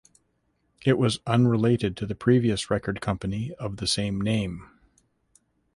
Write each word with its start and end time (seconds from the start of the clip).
It 0.83 0.97
was 0.97 1.19
unrelated 1.27 1.95
to 1.97 2.07
the 2.07 2.15
previous 2.15 2.71
record 2.71 3.01
company 3.01 3.51
of 3.59 3.77
the 3.77 3.85
same 3.85 4.19
name. 4.19 4.67